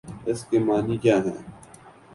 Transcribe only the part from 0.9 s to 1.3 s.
کیا